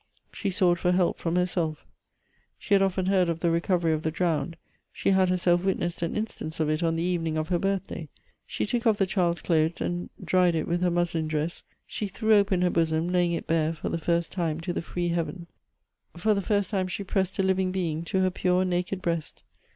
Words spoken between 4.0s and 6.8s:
the drowned; she had herself wit nessed an instance of